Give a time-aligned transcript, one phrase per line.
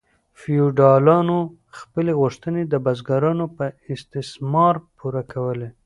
[0.39, 1.39] فیوډالانو
[1.79, 5.69] خپلې غوښتنې د بزګرانو په استثمار پوره کولې.